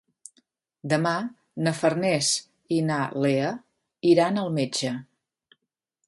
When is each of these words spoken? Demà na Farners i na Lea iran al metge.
Demà 0.93 1.11
na 1.65 1.73
Farners 1.81 2.31
i 2.77 2.79
na 2.87 2.97
Lea 3.25 3.51
iran 4.13 4.41
al 4.45 4.49
metge. 4.59 4.95